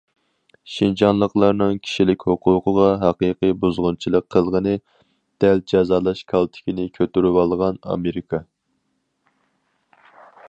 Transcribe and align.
شىنجاڭلىقلارنىڭ 0.75 1.75
كىشىلىك 1.87 2.23
ھوقۇقىغا 2.29 2.87
ھەقىقىي 3.03 3.53
بۇزغۇنچىلىق 3.65 4.25
قىلغىنى 4.35 4.73
دەل 5.45 5.63
جازالاش 5.73 6.25
كالتىكىنى 6.33 6.87
كۆتۈرۈۋالغان 6.97 7.81
ئامېرىكا. 7.91 8.41